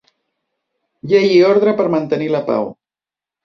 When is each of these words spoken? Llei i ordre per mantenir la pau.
Llei 1.11 1.29
i 1.35 1.39
ordre 1.51 1.77
per 1.83 1.87
mantenir 1.99 2.33
la 2.39 2.43
pau. 2.51 2.69